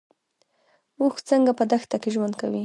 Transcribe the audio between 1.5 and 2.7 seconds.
په دښته کې ژوند کوي؟